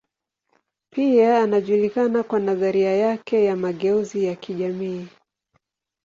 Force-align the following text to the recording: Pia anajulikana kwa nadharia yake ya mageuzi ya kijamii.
Pia 0.89 1.41
anajulikana 1.43 2.23
kwa 2.23 2.39
nadharia 2.39 2.95
yake 2.97 3.45
ya 3.45 3.55
mageuzi 3.55 4.23
ya 4.25 4.35
kijamii. 4.35 5.07